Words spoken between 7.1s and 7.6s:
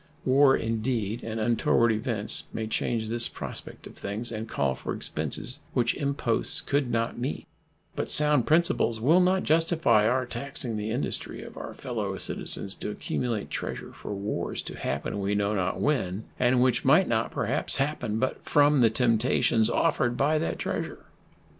meet;